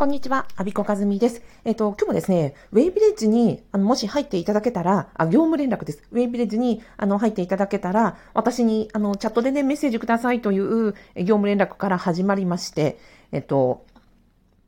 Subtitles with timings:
[0.00, 1.42] こんにちは、アビコカズミです。
[1.62, 6.02] えっ、と、今日もですね、ウェイビレッジに、あの、もし入っていただけたら、あ、業務連絡です。
[6.10, 12.98] ウェイビレッジに、あの、入っていただけたら、私に、あの、チャットでね、メッセージくださいという業務連絡から始まりまして、
[13.30, 13.84] えっ、と、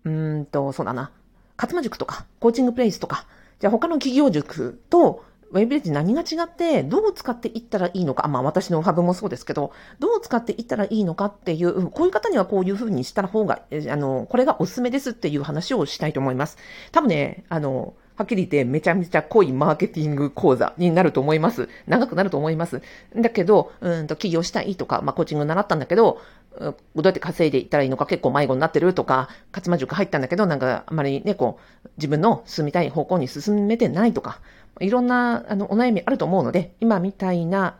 [0.05, 1.11] うーんと、そうだな、
[1.57, 3.25] 勝間塾とか、コーチングプレイスとか、
[3.59, 16.57] じゃあ他の企業塾と、ウェブレッジ何が違って、どう使っていったらいいのか、まあ私のファブもそうですけど、どう使っていったらいいのかっていう、こういう方にはこういう風にした方が、あの、これがおすすめですっていう話をしたいと思います。
[16.91, 21.69] 多分ね、あの、はっきり言ってめちゃめちゃ濃いマーケティング講座になると思います。
[21.87, 22.83] 長くなると思います。
[23.17, 26.21] だけど、うんと起業したいとか、まあコーチング習ったんだけど、
[26.59, 34.41] どうやって稼いでいったらいいのか結構迷子になってるとか、勝間塾入ったんだけど、なんかあまりね、こう、自分の進みたい方向に進めてないとか、
[34.81, 37.77] いろんなあのお悩みあると思うので、今みたいな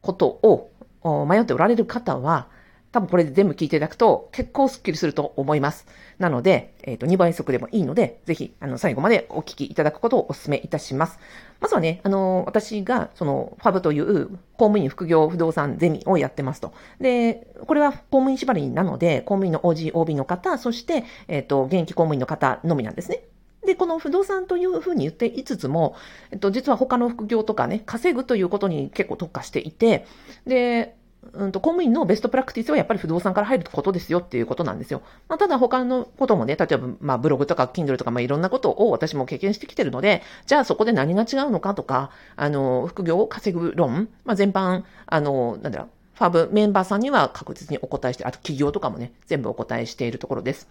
[0.00, 2.48] ことを迷っておられる方は、
[2.90, 5.86] 多分これで全部聞いていただくと結構スッキリすると思います。
[6.18, 11.18] なので、えっ、ー、と、2倍速でもいいので、ぜひ、あの、最後までお聞きいただくことをお勧めいたします。
[11.60, 16.72] まずはね、あの、私が、その、ファブという公務員副業不動産ゼミをやってますと。
[16.98, 23.22] で、これは公務員縛りなので、公務員の OG、OB の方、そして、えっ、ー、と、現役公務員の方のみなんですね。
[23.64, 25.96] で、この不動産というふうに言っていつつも、
[26.30, 30.06] えっと、実は他の副業とかね、稼ぐということに結構特化していて、
[30.46, 30.96] で、
[31.32, 35.02] うんと、公務員のベストプラクティスはやっぱり不動産から入ることですよっていうことなんですよ。
[35.28, 50.68] まあ、ただ他のこともね、例えば、まあ、ブログとか Kindle とか、まあ、いろんなことを私も経験してきてるので、じゃあそこで何が違うのかとか、あの、副業を稼ぐ論、まあ、全般、あの、なんだろう、ファブメンバーさんには確実にお答えして、あと企業とかもね、全部お答えしているところです。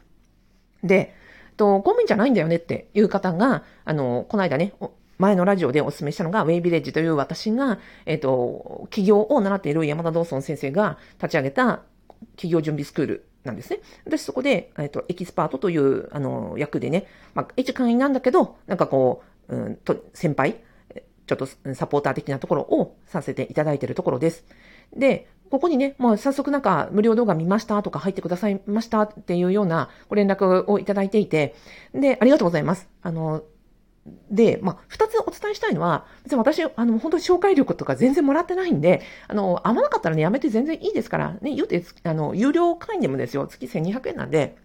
[0.83, 1.13] で、
[1.57, 4.73] と、公務員じゃないんだよねっていう方が、あの、この間ね、
[5.17, 11.81] 前のラジオでお勧めしたのが、ウェイビレッジという私が、えっ、と、企業を習っている山田道尊先生が立ち上げた
[12.35, 13.79] 企業準備スクールなんですね。
[14.05, 20.57] 私そこで、えっ、と、エキスパートという、あの、役でね、まあ、一会員なんだけど、なんかこう、うんと、先輩、
[21.27, 24.45] ちょっとサポーター的なところをさせていただいているところです。
[24.95, 31.55] で、ここにね、もう早速なんか無料動画見ましたとか入ってくださいましたっていうようなご連絡をいただいていて、
[31.93, 32.89] で、ありがとうございます。
[33.01, 33.43] あの、
[34.31, 44.57] で、まあ、二つお伝えしたいのは、別に私、あの、本当に紹介力とか全然もらってないんで、あの、合わなかったらね、やめて全然いいですから、ね、言うて、あの、有料会員でもですよ、月1200円なんで、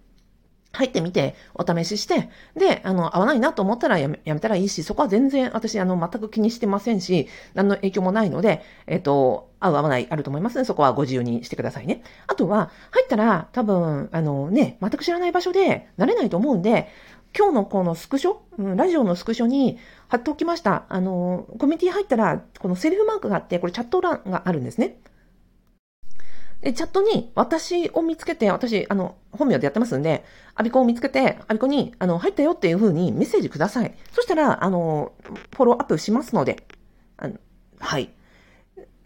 [0.72, 12.02] 入ってみて、お試しして、で、あの、合わないなと思ったらやめやめたらいいし、そこは全然私、あの、全く気にしてませんし、何の影響もないので、えっ、と、合う合わないあると思いますので、そこはご自由にしてくださいね。
[12.26, 16.88] あとは、入ったら、多分、あのね、全く知らない場所で、慣れないと思うんで、
[17.36, 19.78] 今日のこのスクショ、うん、ラジオのスクショに
[20.08, 20.84] 貼っておきました。
[20.88, 24.98] あの、コミュニティ入ったら、このセリフマークがあって、これチャット欄があるんですね。
[26.62, 30.24] で、チャットに私を見つけて、私、あの、本名でやってますんで、
[30.54, 33.94] アビコを見つけて、アビコに、あの、入ったよっていう風にメッセージください。
[34.12, 35.12] そしたら、あの、
[35.56, 36.64] フォローアップしますので、
[37.16, 37.34] あの、
[37.80, 38.10] はい。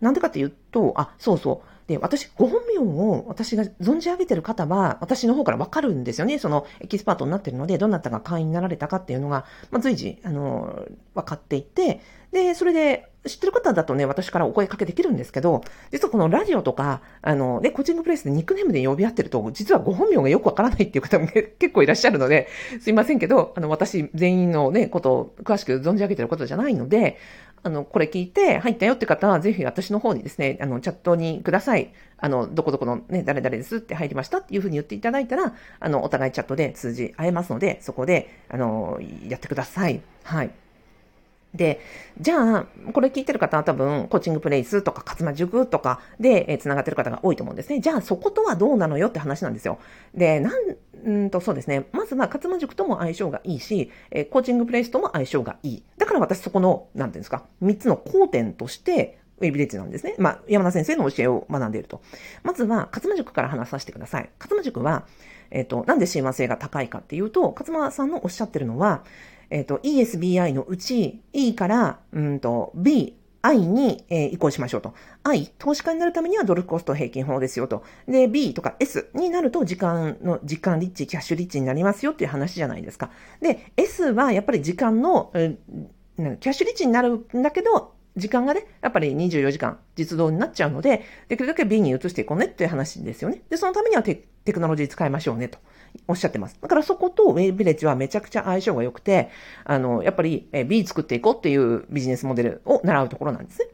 [0.00, 1.89] なんでかっていうと、あ、そうそう。
[1.89, 6.39] で、私、ご本名を私が存じ上げてる方は、私の方からわかるんですよね。
[6.39, 10.84] そのエキスパートになってるので、どなたが会員になられたかっていうのが、まあ、随時、あの、
[11.15, 12.00] 分かっていて、
[12.33, 22.48] で、それで、知ってる方だとね、私からお声かけできるんですけど、実はこのラジオとか、あの、ね、コーチングプレイスでニックネームで呼び合ってると、実はご本名がよくわからないっていう方も結構いらっしゃるので、
[22.81, 27.19] すいませんけど、あの、私全員のね、ことを詳しく存じ上げてることじゃないので、
[27.62, 31.92] あの、これ聞いて入ったよって方は、ぜひ私の方にですね、あの、チャットにください。
[32.19, 40.00] あの、どこどこのね、誰々ですって入りましたっていうふうに言っていただいたら、あの、お互いチャットで通じ合えますので、そこで、あの、やってください。
[40.22, 40.50] はい。
[41.56, 41.81] で、
[42.21, 47.81] じゃあ、これ聞いてる方は多分、コーチングプレイスとか、勝間塾とかで、えー、繋がってる方が多いと思うんですね。
[47.81, 49.78] じゃあ、そことはどうなのよって話なんですよ。
[50.15, 50.50] で、な
[51.06, 51.87] ん、んと、そうですね。
[51.93, 55.83] まずは、勝間塾とも相性がいいし、えー、コーチングプレイスとも相性がいい。
[55.99, 60.15] だから私そこの、なんていうんですか、三つの交点として、ウェビレッジなんですね。
[60.19, 62.00] まあ、山田先生の教えを学んでいると。
[62.43, 64.31] まずは、勝間塾から話させてください。
[64.39, 65.05] 勝間塾は、
[65.50, 69.04] えっ、ー、と、なんで親和性が高いかっていうと、勝間さんのおっしゃってるのは、
[69.51, 74.95] えっ、ー、と、ESBI のうち、E から、うんと、B、I に、えー、移行しましょうと。
[75.22, 77.84] I、投資家になるためにはドルコスト平均法ですよと。
[78.09, 83.10] で、B とか S になると時間の、時間リッチ、キャッシュリッチになりますよっていう話じゃないですか。
[83.41, 85.59] で、S はやっぱり時間の、うん、
[86.16, 93.42] キャッシュリッチになるんだけど、時間がね、やっぱり24時間実動になっちゃうので、できるだけ B に移していこうねっていう話ですよね。
[93.51, 95.59] で、そのためにはテクノロジー使いましょうねと。
[96.09, 96.59] おっしゃってます。
[96.60, 99.30] だからそことウェイビレッジはめちゃくちゃ相性が良くて、
[99.65, 103.68] あの、やっぱり B 作っていこうっていうビジネスモデルを習うところなんですね。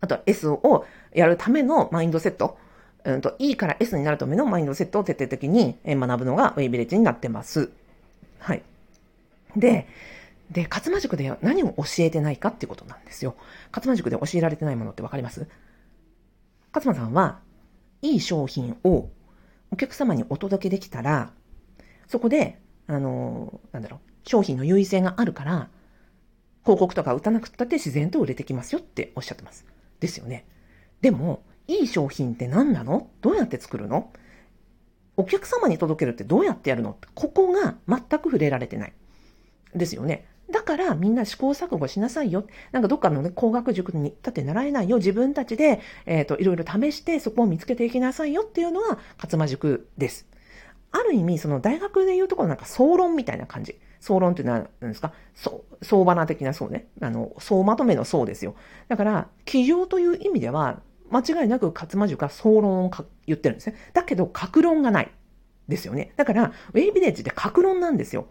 [0.00, 2.58] あとは S をやるためのマインドセット。
[3.04, 7.70] うんと、E から S になるためのマインドセットを徹底的に学ぶのがウェイビレッジになってます。
[8.38, 8.62] はい。
[9.56, 9.86] で、
[10.50, 13.34] で、勝間塾で何を教えてないかっていうことなんですよ。
[13.72, 15.46] 勝間塾で教えられてないものってわかります？
[16.72, 17.40] 勝間さんは、
[18.02, 19.08] いい商品を
[19.70, 21.32] お客様にお届けできたら、
[22.06, 25.68] そこで、あの、なんだろう、商品の優位性があるから、
[26.62, 29.66] 広告とか打たなくったって自然と売れてきますよっておっしゃってます。
[30.00, 30.46] ですよね。
[31.00, 33.08] でも、いい商品って何なの？
[33.22, 34.12] どうやって作るの？
[35.16, 36.98] お客様に届けるってどうやってやるの？
[37.14, 38.92] ここが全く触れられてない。
[39.74, 40.26] ですよね。
[40.50, 42.44] だからみんな試行錯誤しなさいよ。
[42.72, 44.98] なんかどっかのね、工学塾に立って習えないよ。
[44.98, 50.26] 自分たちで、えっ、ー、と、いろいろ試してそこを見つけていきなさいよっていうのが勝間塾です。
[50.92, 53.78] ある意味、その大学でいうところなんか総論みたいな感じ。
[54.00, 55.12] 総論っていうのは何ですか？
[55.34, 56.88] そう、相場な的なそうね。
[57.00, 58.54] あの、総まとめのそうですよ。
[58.88, 60.80] だから、起業という意味では、
[61.10, 62.90] 間違いなく勝間塾は総論を
[63.26, 63.76] 言ってるんですね。
[63.92, 65.10] だけど、格論がない。
[65.66, 66.12] ですよね。
[66.16, 68.26] だから、ウェイビレッジって格論なんですよ。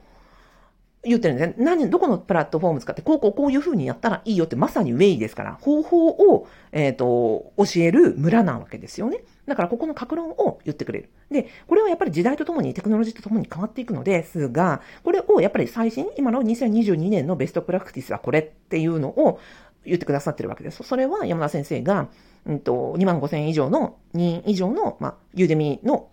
[1.06, 1.56] 言ってるんですね。
[1.58, 9.24] 何、どこのプラットフォーム使って、こうこうこういう風にやったらいいよってまさにウェイですから、方法を、えっ、ー、と、教える村なわけですよね。
[9.46, 11.10] だからここの格論を言ってくれる。
[11.30, 19.40] で、これはやっぱり時代とともにテクノロジーとともに変わっていくのですが、これをやっぱり最新、今の2022年のベストプラクティスはこれっていうのを
[19.86, 20.84] 言ってくださってるわけです。
[20.84, 22.08] それは山田先生が、
[22.46, 26.08] うんと、2万5千以上の、人以上の、まあ、ユーデミの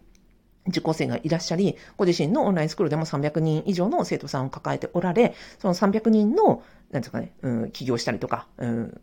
[0.70, 9.00] 受講生がいらっしゃり、ご自身のオンラインスクールでも300人以上の生徒さんを抱えておられ、その300人の、なんですかね、うん、起業したりとか、うん、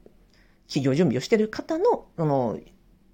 [0.68, 2.60] 起業準備をしている方の、その、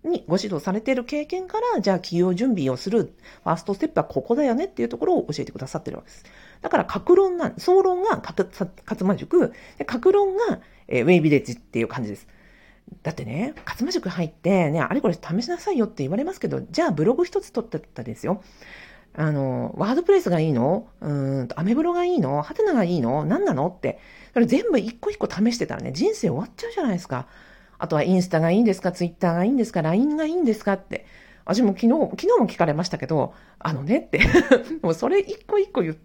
[0.03, 3.13] にご指導されている経験から、じゃあ起業準備をする、
[3.43, 6.25] ファーストステップはここだよねっていうところを教えてくださってるわけです。
[6.61, 8.47] だから、格論な、総論が勝
[9.05, 12.27] 間塾、で、格論が、えー、ウェイビレッジっていう感じです。
[13.01, 18.41] だってね、勝間塾入って、ね、あれこれ試しなさいよって言われますけど、じゃあブログ一つ取ってたですよ。
[19.15, 20.87] あの、ワードプレスがいいの？
[21.01, 22.41] うんと、アメブロがいいの？
[22.41, 23.25] ハテナがいいの？
[23.25, 23.99] 何なのって。
[24.33, 27.27] それ全部一個一個試してたらね、人生終わっちゃうじゃないですか。
[27.77, 28.91] あとはインスタがいいんですか？
[28.91, 31.05] ツイッターがいいんですか ?LINE がいいんですかって。
[31.45, 34.21] 私も昨日、昨日も聞かれましたけど、あのねって
[34.81, 35.97] もうそれ一個一個言う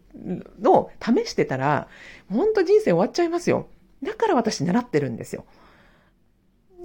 [0.61, 1.89] の試してたら、
[2.29, 3.69] ほんと人生終わっちゃいますよ。
[4.03, 5.45] だから私習ってるんですよ。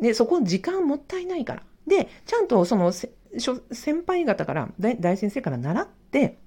[0.03, 1.63] で、そこ時間もったいないから。
[1.87, 3.09] で、ちゃんとその先
[4.05, 6.37] 輩方から大、大先生から習って、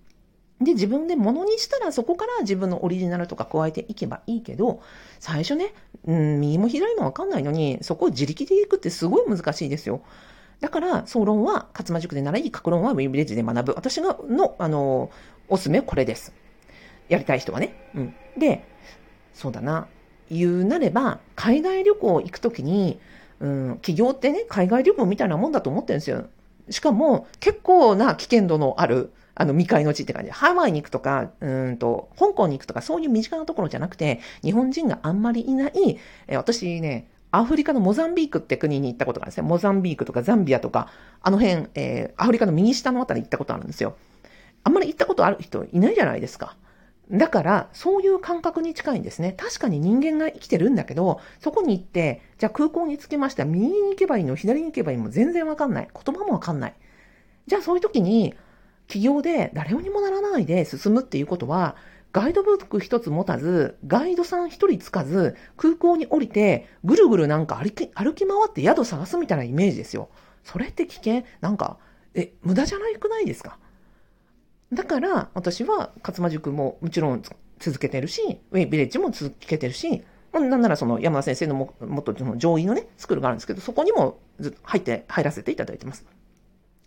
[0.60, 4.82] で、自分で物にしたらそこから自分のオリジナルとか加えていけばいいけど、
[5.20, 5.72] 最初ね、
[6.04, 10.02] うん、右も左もわかんないのに、そこを自力でいくってすごい難しいですよ。
[10.60, 13.74] だから、総論は勝間塾で習い、格論はウェブレッジで学ぶ。
[13.74, 15.10] 私がの、あの、
[15.48, 16.34] おすすめはこれです。
[17.08, 17.90] やりたい人はね。
[17.94, 18.14] うん。
[18.38, 18.64] で、
[19.32, 19.88] そうだな。
[20.30, 22.98] 言うなれば、海外旅行行くときに、
[23.40, 26.26] うん、企業ってね、海外旅行みたいなもんだと思ってるんですよ。
[26.70, 30.30] しかも、結構な危険度のある、あの、未開の地って感じ。
[30.30, 39.46] ハワイに行くとか、うんと、香港に行くとか、そういう身近なところじゃなくて、日本人があんまりいない、え私ね、アフリカのモザンビークって国に行ったことがあるんですね。
[39.46, 40.88] モザンビークとかザンビアとか、
[41.20, 43.96] あの辺、えー、アフリカの右下のあたり行ったことあるんですよ。
[44.64, 46.56] あんまり行ったことある人いないじゃないですか。
[47.10, 49.32] だから、そういう感覚に近いんですね。
[49.36, 53.44] 確かに人間が生きてるんだけど、そこに行って、じゃあ空港に着きました。
[53.44, 55.88] 右に行けばいいの、左に行けばいいの全然わかんない。
[55.94, 56.74] 言葉もわかんない。
[57.46, 58.34] じゃあそういう時に、
[58.88, 61.76] 企業で誰にもならないで進むっていうことは、
[62.12, 70.08] ガイドブック一つ持たず、ガイドさん一人つかず、空港に降りて、ぐるぐるなんか歩き、歩き回って宿探すみたいなイメージですよ。
[70.42, 71.22] それって危険？
[71.40, 71.78] なんか、
[72.14, 72.96] え、無駄じゃない？
[72.96, 73.58] くないですか？
[74.72, 77.22] だから私は勝間塾ももちろん
[77.58, 86.04] 続けてるし、ウェイビレッジも続けてるし、なんならその山田先生のももっと上位のね、スクールがあるんですけど、そこにもずっと入って、入らせていただいてます。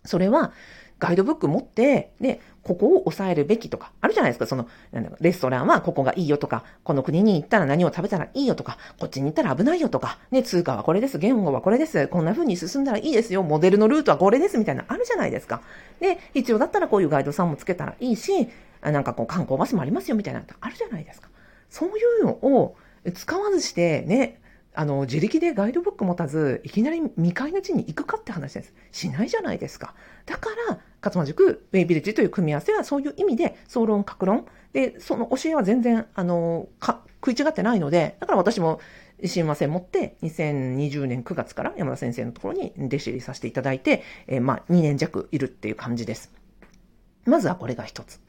[0.04, 0.52] それは、
[0.98, 15.62] ガイドブック持って、で、ここを抑えるべきとか、あるじゃないですか、その、なんだレストランはここがいいよとか、この国に行ったら何を食べたらいいよとか、こっちに行ったら危ないよとか、ね、通貨はこれです、言語はこれです、こんな風に進んだらいいですよ、モデルのルートはこれですみたいな、あるじゃないですか。
[16.00, 18.48] で、必要だったらこういうガイドさんもつけたらいいし、
[18.82, 21.28] なんかこう観光バスもありますよみたいな、あるじゃないですか。
[21.68, 22.76] そういうのを
[23.14, 24.39] 使わずしてね、
[24.74, 28.74] あの、自力でガイドブック持たず、いきなり未開の地に行くかって話です。
[28.92, 29.94] しないじゃないですか。
[30.26, 34.46] だから、勝間塾、ウェイビレッジという組み合わせはそういう意味で、総論、格論。
[34.72, 38.80] で、その教えは全然、あの、か、食い違ってないので、だから私も、
[39.24, 46.32] 親和性持って、2020年9月から山田先生のところに弟子入りさせていただいて、えー、まあ、2年弱いるっていう感じです。
[47.26, 48.20] まずはこれが一つ。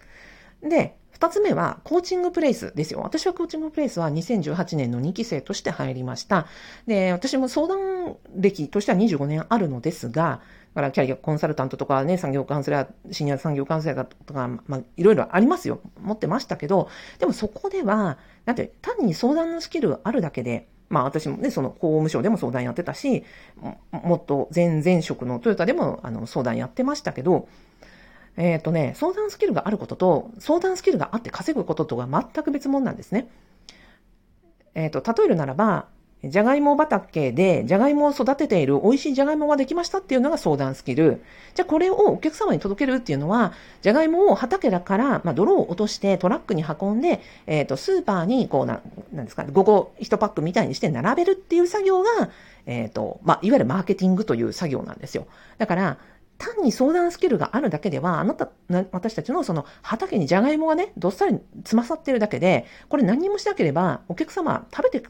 [0.62, 3.02] で、二つ目は、コーチングプレイスですよ。
[3.02, 6.48] 私はコーチングプレイスは2018年の2期生として入りました。
[6.88, 10.42] で、私も相談歴としては25年あるのですが、
[10.74, 15.80] だからキャリアコンサルタントとかね、産業カウンセラー、シニア産業カウンセラーとか、まあ、いろいろありますよ。
[16.02, 23.24] 持ってましたけど、でもそこでは、だって単に相談のスキルあるだけで、まあ私もね、その法務省でも相談やってたし、
[23.92, 27.48] もっと前々職のトヨタでもあの相談やってましたけど、
[28.38, 33.28] えっ、ー、とね、相談スキルがあることと、相談スキルがあって稼ぐこととは全く別物なんですね。
[34.74, 35.88] えっ、ー、と、例えるならば、
[36.24, 41.24] じゃがいも畑で、じゃがいもを育てている美味しいじゃがいもができましたっていうのが相談スキル。
[41.56, 52.30] じゃあこれをお客様に届けるっていうのは、じゃがいもを畑だから、まあ、泥を落としてトラックに運んで、えっ、ー、と、スーパーにこうな、なんですか、5個1パックみたいにして並べるっていう作業が、
[52.68, 55.26] えっ、ー、と、まあ、いわゆるマーケティングという作業なんですよ。
[55.58, 55.98] だから、
[56.42, 58.50] 単に相談スキルがあるだけでは、あなた、
[58.92, 65.08] 私たちのその畑にじゃがいもがね、どっさり詰まさってるだけで、これ何もしなければ、お客様食べて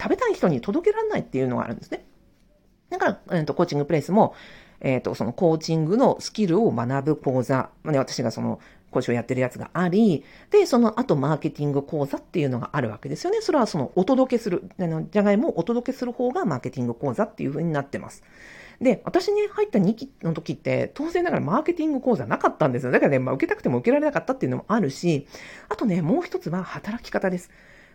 [0.00, 2.04] 食べたい人に届けられないっていうのがあるんですね。
[2.90, 4.34] だから、えーと、コーチングプレイスも、
[4.80, 8.58] えっ、ー、と、そのコーチングのスキルを学ぶ講座、まあね、私がその、
[8.90, 13.40] 講師をやってるやつがあり、で、その後マーケティング講座っていうのがあるわけですよね。
[13.40, 18.22] それはそのお届けする、あの、じゃがいもをお届けする方がマーケティング講座っていう風になってます。
[18.82, 22.92] で、私に入った2期の時って、当然ながらマーケティング講座なかったんですよ。
[22.92, 25.26] だからね、まあ、受けたくても受けられなかったっていうのもあるし、
[25.68, 27.50] あとね、もう一つは働き方です。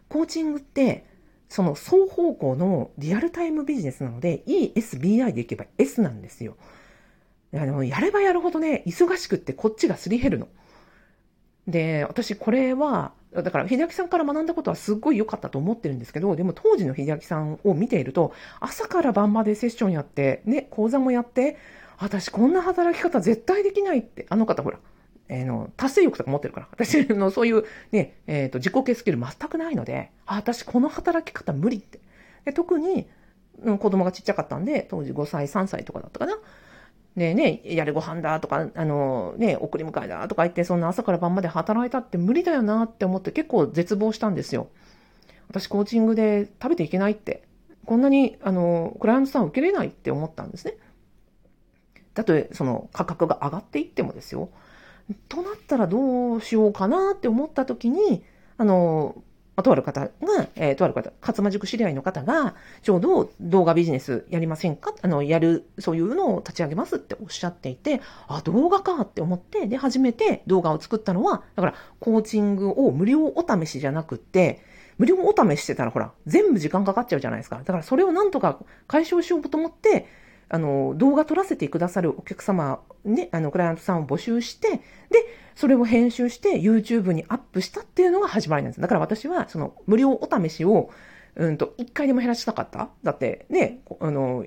[0.08, 1.06] コーチングって、
[1.50, 6.56] その双方向のリアルタイムビジネスなので、ESBI でいけば S なんですよ。
[7.54, 10.48] あの、やればやるほどね、忙しくってこっちがすり減るの。
[11.68, 21.58] で、私これは、だから、秀明さんから学んだことはすっごい良かったと思ってるんですけど、でも当時の秀明さんを見ていると、朝から晩までセッションやって、ね、講座もやって、
[22.00, 24.80] 私こんな働き方絶対できないって、あの方ほら、
[25.30, 26.68] えー、の、達成欲とか持ってるから。
[26.72, 32.00] 私のそういうね、えっ、ー、と、自己系スキル全くないので、私この働き方無理って。
[32.46, 33.08] で特に、
[33.64, 36.38] うん、子供がちっちゃかったんで、当時5歳、3歳とかだったかな。
[37.18, 44.68] でねえ、やれご飯だとか、あの、ね、送り迎えだとか言って、そんな朝から晩まで働いたって無理だよなって思って結構絶望したんですよ。
[45.50, 47.48] 私コーチングで食べていけないって。
[47.86, 50.76] こんなに、あの、クライアントさん受けれないって思ったんですね。
[52.14, 54.50] たとえ、その価格が上がっていってもですよ。
[55.28, 58.24] となったらどうしようかなって思った時に、
[58.58, 59.24] あの、
[59.64, 60.10] とある方が、
[60.56, 64.94] えー、とある方、勝間塾知り合いの方が、ちょうど動画ビジネスやりませんか？
[65.02, 74.62] あの、やる、そういうのを立ち上げますっておっしゃっていて、あ、動画かって思って、で、初めて動画を作ったのは、だから、コーチングを無料お試しじゃなくて、
[74.98, 77.58] 無料お試ししてたらほら、全部時間かかっちゃうじゃないですか。
[77.58, 80.08] だからそれをなんとか解消しようと思って、
[80.50, 84.82] あの、動画撮らせてくださるお客様、ね、あの、クライアントさんを募集して、で、
[85.56, 88.82] それを編集して YouTube にアップしたっていうのが始まりなんです。
[88.82, 90.90] だから私は、その、無料お試しを、
[91.36, 94.46] うんと、一回でも減らしたかっただって、ね、あの、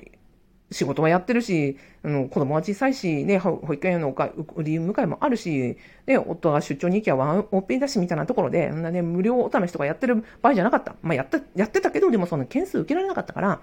[0.73, 4.15] 仕事はやってるし、あの子供は小さいし、ね、保育園の
[4.55, 5.77] 売り迎えもあるし、
[6.07, 10.95] ね、夫が出張に行きゃワンオペだしみたいなところで、んなね、無料お試しとかやってる場合じゃなかった。
[11.03, 13.61] まあ、やって、やってたけど、でもその件数受けられなかったから、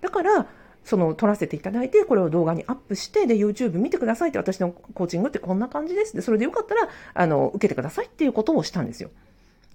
[0.00, 0.46] だから、
[0.86, 6.14] その撮らせていただいて、これを動画にアップして、で、YouTube 見てくださいって、私のコーチングってこんな感じです。
[6.14, 9.10] で、それでよかったら、あの、受けてくださいっていうことをしたんですよ。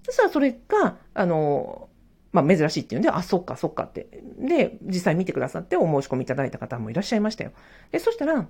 [0.04, 1.90] そしたらそれが、あの、
[2.32, 4.08] まあ、珍しいっていうんで、あ、そっか、そっかって。
[4.38, 7.50] で、実際見てくださってお申し込みいただいた方もいらっしゃいましたよ。
[7.90, 8.46] で、そしたら、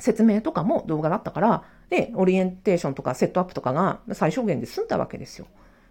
[0.00, 5.46] 説明とかも動画だったから、で、オリエンテーションとかセットアップとかが最小限で済んだわけですよ。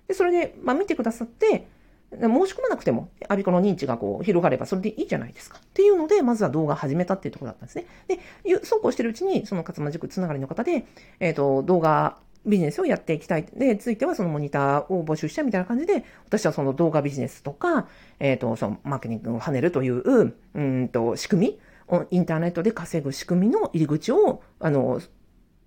[0.09, 1.67] で、それで、まあ、見てくださって、
[2.11, 5.59] 申し込まなくても、アビコの認知がこう広がればそれでいいじゃないですか。
[5.59, 7.85] っていうので、まずは動画始めたっていうところだったんですね。
[8.07, 8.19] で、
[8.63, 10.85] そうこうしてるうちに、その勝間塾つながりの方で、
[11.19, 13.45] えっ、ー、と、動画ビジネスをやっていきたい。
[13.53, 17.87] で、ついてはそのモニターを募集したみたいな感じで、私はその動画ビジネスとか、
[18.19, 21.59] えっ、ー、と、そのマーケティングを跳ねるという、うんと、仕組
[21.89, 25.01] み、インターネットで稼ぐ仕組みの入り口を、あの、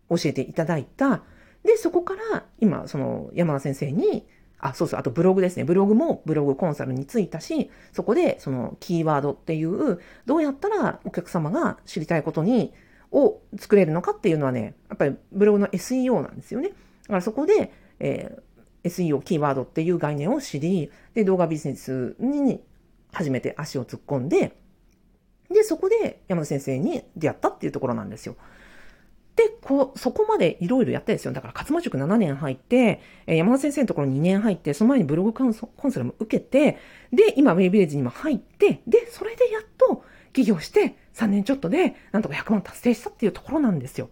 [0.09, 1.23] 教えていただいた。
[1.64, 4.26] で、そこから、今、その山田先生に、
[4.60, 5.64] あ、そうそう、あとブログですね。
[5.64, 12.72] ブログもブログコンサルについたし、そこでそのキーワードっていう、どうやったらお客様が知りたいことに、
[13.12, 16.68] を作れるのかっていうのはね、やっぱりブログの SEO なんですよね。
[16.68, 16.74] だ
[17.08, 22.62] からそこで、えー、SEO キーワードっていう概念を知り、で、動画ビジネスに
[23.12, 24.56] 初めて足を突っ込んで、
[25.50, 28.36] で、そこで山田先生に出会ったっていうところなんですよ。
[29.40, 31.32] で、こう、そこまでいろいろやってですよ。
[31.32, 36.76] だから、勝間塾7年入って、え、山田先生のところ2年入って、その前にブログコンソコンサルも受けて、
[37.11, 40.04] で、今、ウェイビレッジにも入って、で、それでやっと
[40.35, 44.11] 起業して、3年ちょっとで、なんとか100万達成したっていうところなんですよ。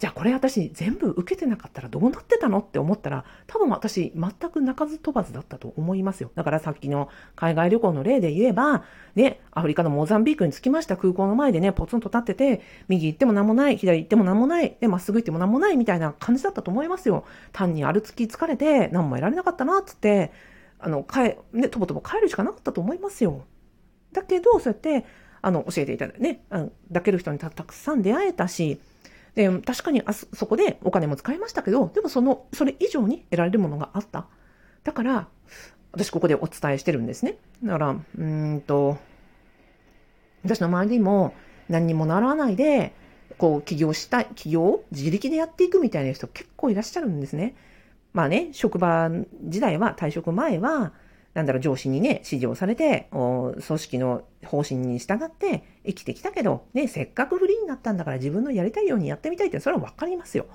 [0.00, 6.30] じゃあこれ私全部受けてなかったらどうなってたのって思ったら、多分私全く鳴かず飛ばずだったと思いますよ。
[6.34, 17.26] だからさっきの海外旅行の例で言えば、ね、アフリカのモザンビークに着きました空港の前でね、ポツンと立ってて、右行っても何もない、左行っても何もない、まっすぐ行っても何もないみたいな感じだったと思いますよ。
[17.52, 20.32] 単に歩き疲れて何も得られなかったな、つって、
[20.78, 23.44] あの、帰、ね、とぼとぼ帰るしかなかったと思いますよ。
[24.12, 25.04] だけど、そうやって、
[25.42, 28.80] あの、教えていただいてね、あの抱ける人にたくさん出会えたし、
[29.34, 34.26] で、確かにあそこでお金も使いましたけど、でもその、それ以上に得られるものがあった。
[34.84, 35.28] だから、
[35.92, 37.36] 私ここでお伝えしてるんですね。
[37.62, 38.98] だから、うんと、
[40.44, 41.34] 私の周りにも
[41.68, 42.92] 何にもならないで、
[43.38, 47.54] こう起業したい、起業を自力でやっていくみたいな人結構いらっしゃるんですね。
[48.12, 49.10] まあね、職場
[49.44, 50.92] 時代は、退職前は、
[51.34, 60.46] なんだろう、上司にね、指示をされて、組織の方針に従って生きてきたけど、ね、せっかくフリーになったんだから自分のやりたいようにやってみたいって、それはわかりますよ。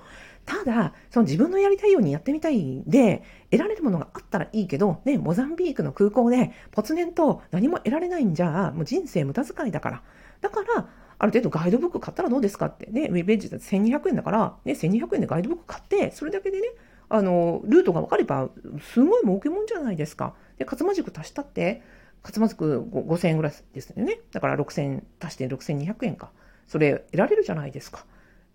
[0.44, 10.02] ただ、その自分のやりたいようにやってみたいで、得られるものがあったらいいけど、ね、モザンビークの空港で、ぽつねんと何も得られないんじゃ、もう人生無駄遣いだから。
[10.40, 12.90] だから、ある程度ガイドブック買ったらどうですかって。
[12.90, 16.68] ね、ウェブエッジだって1200円だから、ね、1200円でガイドブック買って、それだけでね、
[17.08, 18.48] あの、ルートが分かれば、
[18.80, 20.34] すごい儲けもんじゃないですか。
[20.58, 21.82] で、勝間塾足したって、
[22.22, 24.20] 勝間塾5000円ぐらいですよね。
[24.32, 26.30] だから6000足して6200円か。
[26.66, 28.04] それ得られるじゃないですか。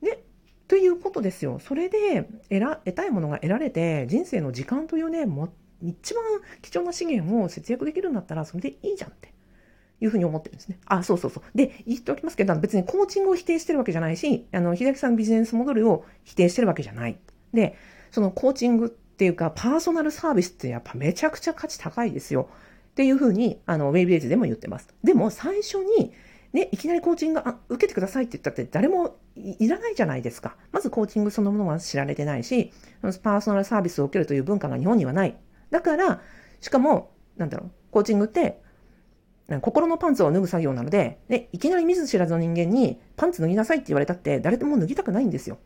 [0.02, 0.20] ね。
[0.68, 1.60] ということですよ。
[1.60, 5.50] それで得得たいものが得られて、人生の時間というね、も
[5.82, 6.24] 一番
[6.62, 9.32] 貴重な資源を節約できるんだったら、それでいいじゃんって。
[10.02, 10.80] いうふうに思ってるんですね。
[10.86, 11.44] あ、そうそうそう。
[11.58, 17.20] で、言っておきますけど、別にコーチングを否定してるわけじゃないし、あの、秀樹さんビジネスモデルを否定してるわけじゃない。
[17.54, 17.76] で、
[18.12, 22.50] そのコーチングっていうか、パーソナルサービスってやっぱめちゃくちゃ価値高いですよ。
[22.92, 24.94] っていうふうに、あの、ウェイビレージでも言ってます。
[25.04, 26.14] でも、最初に、
[26.54, 30.58] ね、いきなりコーチングあ受けてくださいって言ったって誰もいらないじゃないですか。
[30.74, 35.38] まずコーチングそのものは知られてないし、パーソナルサービスを受けるという文化が日本にはない。
[35.70, 36.22] だから、
[36.60, 38.62] しかも、なんだろう、コーチングって、
[39.62, 45.58] 心のパンツを脱ぐ作業なので、ね、いきなり見ず知らずの人間にパンツ脱ぎなさいって言われたって誰でも脱ぎたくないんですよ。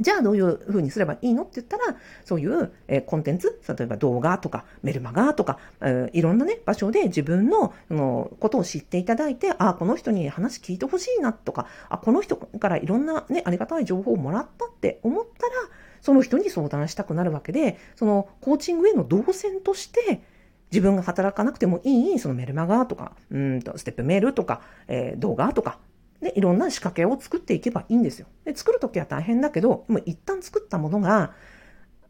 [0.00, 15.52] じゃあどういうふうにすればいいのって言ったら、そういう、えコンテンツ、例えば動画とかメルマガとか、えいろんなね、場所で自分ののことを知っていただいて、あ、この人に話聞いてほしいなとか、あ、この人からいろんなね、ありがたい情報をもらったって思ったら、
[16.00, 20.22] その人に相談したくなるわけで、そのコーチングへの動線として、
[20.70, 25.78] 自分が働かなくてもいい、そのメルマガとか、うんと、ステップメールとか、えー、動画とか、
[26.24, 28.26] で、いろんな仕掛けを作っていけばいいんですよ。
[28.46, 31.34] で、作るときは大変だけど、もう一旦作ったものが、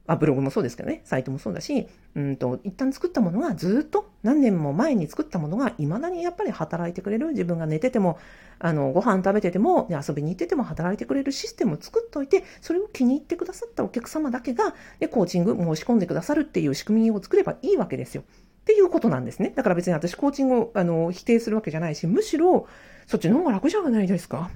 [0.07, 7.31] あ、ブログもそうですけどね、サイトもそうだし、うんと、一旦作ったものがずっと何年も前に作ったものが未だにやっぱり働いてくれる。
[7.31, 8.19] 自分が寝てても、
[8.61, 18.23] あの、ご飯食べてても、遊びに行ってても働いてくれるシステムを作っておいて、それを気に入ってくださったお客様だけが、で、コーチング申し込んでくださるっていう仕組みを作ればいいわけですよ。
[18.23, 19.53] っていうことなんですね。
[19.55, 22.67] だから別に私コーチングをあの否定するわけじゃないし、むしろ
[23.07, 24.51] そっちの方が楽じゃないですか。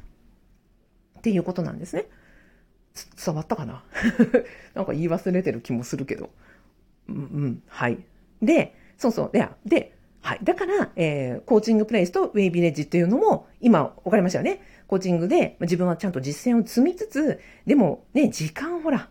[1.18, 2.06] っていうことなんですね。
[3.24, 3.84] 伝わったかな？
[4.74, 6.30] なんか言い忘れてる気もするけど。
[7.08, 7.98] うん、うん、はい。
[8.42, 9.30] で、そうそう。
[9.32, 10.40] で、で、はい。
[10.42, 14.60] だから、えー、コーチングプレイスとウェイビレッジっていうのも、今、わかりましたよね。
[14.86, 19.10] コーチングで自分はちゃんと実践を積みつつ、でもね、時間ほら、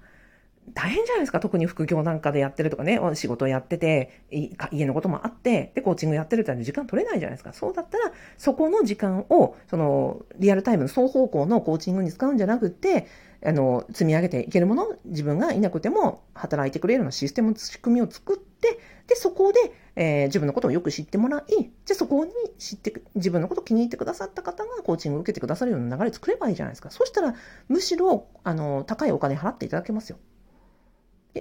[0.74, 1.40] 大変じゃないですか。
[1.40, 4.24] 特に副業なんかでやってるとかね、仕事やってて、
[4.72, 7.54] 家のこともあって、で、コーチングやってるって時間取れないじゃないですか。
[7.54, 13.08] そうだったら、そこの時間を、その、リアルタイムの双方向のコーチングに使うんじゃなくて、
[13.46, 19.60] あの、積み上げていけるもの、自分がいなくても働いてくれるようなシステム、仕組みを作って、で、そこで、
[19.96, 26.90] えー、自分のことをよく知ってもらい、じゃそこに知って、自分のことを気に入ってくださった方がコーチングを受けてくださるような流れ作ればいいじゃないですか。
[26.90, 27.36] そしたら、
[27.68, 30.18] むしろ、あの、高いお金払っていただけますよ。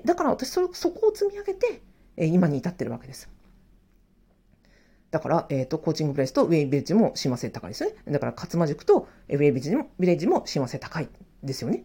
[0.04, 1.82] だから私そそこを積み上げて、
[2.16, 3.30] え今に至ってるわけです。
[5.10, 7.96] だから、えっ、ー、と、コーチングプレスとウェイビレッジも親和性高いですよね。
[8.12, 11.08] だから、勝間塾とウェイビレッジもビレッジも親和性高い
[11.42, 11.84] ですよね。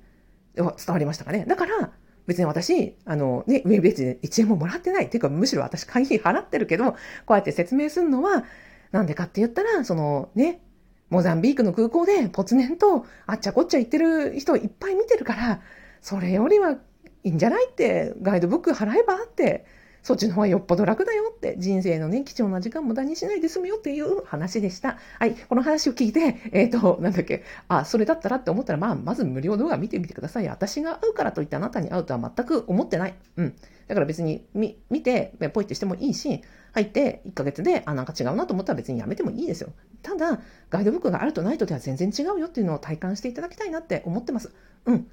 [0.56, 1.45] 伝わりましたかね。
[1.47, 1.91] だから、
[2.28, 5.06] 別に私、あの、ね、ウェイビレッジで1円ももらってない。
[5.06, 6.97] っていうか、むしろ私会費払ってるけど、こ
[7.30, 8.43] うやって説明するのは、
[8.91, 10.62] なんでかって言ったら、そのね、
[11.10, 15.62] モザンビークの空港でポツネンとあっちゃこっちゃ行ってる人いっぱい見てるから、
[16.02, 16.78] それよりは
[17.24, 19.66] いいんじゃないって、ガイドブック払えばって、
[20.04, 24.98] そっちの方がよっぽど楽だよって、人生のね、貴重な時間無駄にしないで済むよっていう話でした。
[25.20, 30.48] はい、この話を聞いて、えっ、ー、と、なんだっけ、あ、それだったらって思ったら、まあ、まず無料動画見てみてください。
[30.48, 33.14] 私が会うからといってあなたに会うとは全く思ってない。
[33.38, 33.56] うん。
[33.88, 36.42] だから別に、み、見て、ポイってしてもいいし、
[36.74, 39.72] 入って1ヶ月で、あ、なんか違うなと思ったら別にやめてもいいですよ。
[40.02, 44.52] ただ、ガイドブックがあるとないとでは全然違うよっていうのを体感していただきたいなって思ってます。
[44.86, 44.96] うん。
[44.98, 45.04] っ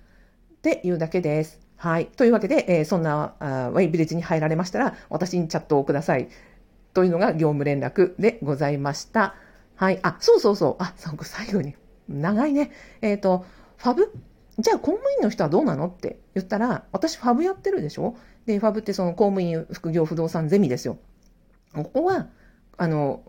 [0.62, 1.67] ていうだけです。
[1.80, 2.06] はい。
[2.06, 6.28] というわけで、えー、そんなあウェイビレッジに入られましたら、私にチャットをください。
[6.92, 9.36] というのが業務連絡でございました。
[9.76, 10.00] はい。
[10.02, 10.82] あ、そうそうそう。
[10.82, 11.76] あ、最後に。
[12.08, 12.72] 長いね。
[13.00, 14.12] えっ、ー、と、ファブ？
[14.58, 18.16] じゃあ公務員の人はどうなのって言ったら、私ファブやってるでしょ？
[18.44, 20.98] で、ファブってその公務員副業不動産ゼミですよ。
[21.74, 22.26] ここは、
[22.76, 23.22] あの、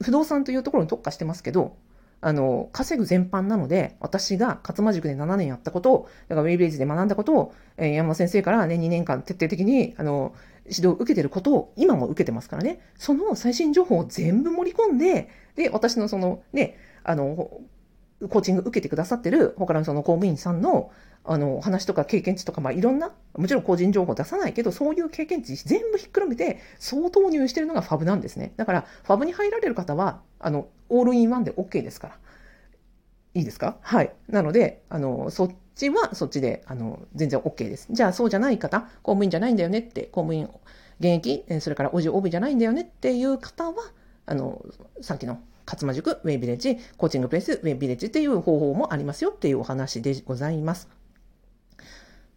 [0.00, 1.76] 不動産というところに特化してますけど、
[2.20, 17.50] あの、稼ぐ全般なので、私が勝間塾で7年やったことを、だからウェイベージで学んだことを、えー、山本先生からね、2年間徹底的に、あの、指導を受けてることを今も受けてますからね、その最新情報を全部盛り込んで、で、私のそのね、あの、
[18.28, 20.90] コーチング受けてくださってる他のその公務員さんの
[21.24, 28.54] あの話とか経験値とか、まあ、いろんな、もちろん個人情報出さないけど、そういう経験値全部ひっくるめて、総投入してるのがファブなんですね。
[28.56, 32.18] だから、ファブに入られる方は、あの、オールインワンで OK ですから。
[33.34, 33.76] いいですか？
[33.82, 34.12] はい。
[34.28, 37.86] なので、あの、そっちはそっちで、あの、全然 OK です。
[37.90, 40.48] じゃあ、そうじゃない方、公務員じゃないんだよねって、公務員、
[40.98, 43.74] 現役、それからおじおびじゃないんだよねっていう方は、
[44.26, 44.64] あの、
[45.00, 50.88] さっきの勝間塾、ウェイビレッジ、コーチングプレス、ウェイビレッジっていう方法もありますよっていうお話でございます。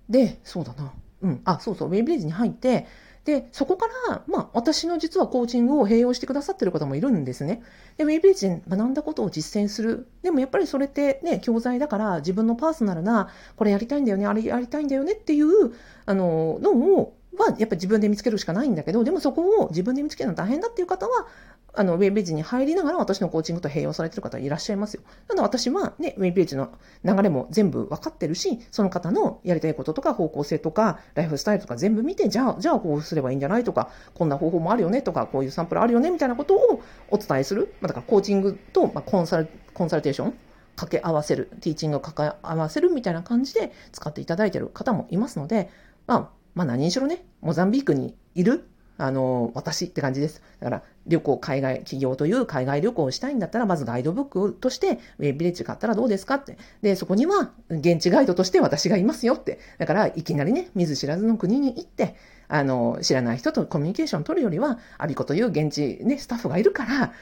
[0.10, 0.94] で、そうだな。
[1.22, 1.42] うん。
[1.46, 2.86] あ、そうそう、ウェイビレッジに入って、
[3.26, 7.62] で、そこから、まあ、私の実はコーチングを併用してくださってる方もいるんですね。
[7.98, 10.08] で、ウェイビレッジで学んだことを実践する。
[10.24, 15.74] でもやっぱりそれってね、教材だから自分のパーソナルな、これやりたいんだよね、あれやりたいんだよねっていう、
[16.06, 21.28] あの、のを、はやっぱり自分で見つけるしかないんだけど、でもそこを自分で見つけるの大変だっていう方は、
[21.74, 25.04] あの、ウェブページに入りながら私のコーチングと併用されてる方いらっしゃいますよ。
[25.30, 26.72] なので私はね、ウェブページの
[27.04, 37.74] 流れも全部分かってるし、その方のやりたいこととか方向性とか、ライフスタイルとか全部見て、じゃあ、じゃあこうすればいいんじゃないとか、こんな方法もあるよねとか、こういうサンプルあるよねみたいなことをお伝えする。
[37.82, 40.34] まあ、だからコーチングと、まあ、コンサル、コンサルテーション
[40.76, 45.70] 掛け合わせる、ティーチングを掛け合わせるみたいな感じで使っていただいている方もいますので、
[46.08, 50.42] まあ、まあ何にしろね、モザンビークにいるあの、私って感じです。
[50.60, 56.58] だから、旅行、海外、企業という海外旅行をしたいんだったら、まずガイドブックとして、ウェイビレッジ買ったらどうですかって。
[56.82, 59.60] で、そこには、現地ガイドとして私がいますよって。
[59.80, 62.16] だから、いきなりね、見ず知らずの国に行って、
[62.48, 67.14] あの、知らない人とコミュニケーションを取るよりは、アビコという現地ね、スタッフがいるから、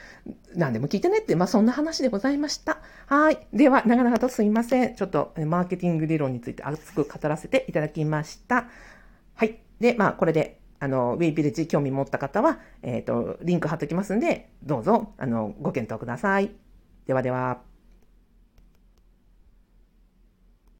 [0.56, 2.78] 何でも聞いてねって、まあ、そんな話でございました。
[3.06, 3.46] はい。
[3.52, 4.96] では、長々とすいません。
[4.96, 8.68] ちょっと、マーケティング理論について熱く語らせていただきました。
[9.36, 9.60] はい。
[9.80, 16.50] で、まあ、これで、あの、ウェイビレッジ興味持った方は、えっ、ー、と、リンク貼っときますんで、どうぞ、あの、ご検討ください。
[17.06, 17.69] ではでは。